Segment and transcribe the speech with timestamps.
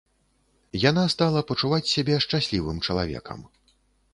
[0.89, 3.39] Яна стала пачуваць сябе шчаслівым чалавекам.